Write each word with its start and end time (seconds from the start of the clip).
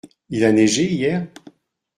Il 0.29 0.45
a 0.45 0.51
neigé 0.51 0.87
hier? 0.91 1.27